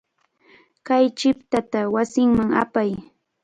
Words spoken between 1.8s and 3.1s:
wasiman apay.